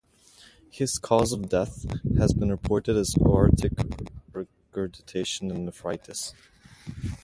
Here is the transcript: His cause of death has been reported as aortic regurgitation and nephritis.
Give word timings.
His 0.71 0.97
cause 0.97 1.31
of 1.31 1.47
death 1.47 1.85
has 2.17 2.33
been 2.33 2.49
reported 2.49 2.97
as 2.97 3.13
aortic 3.19 3.73
regurgitation 4.33 5.51
and 5.51 5.63
nephritis. 5.65 6.33